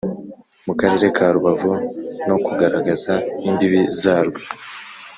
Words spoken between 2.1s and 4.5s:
no kugaragaza imbibi zarwo